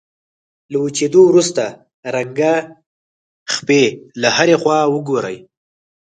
[0.71, 1.63] له وچېدو وروسته
[2.15, 2.53] رنګه
[3.53, 3.83] خپې
[4.21, 5.37] له هرې خوا وګورئ.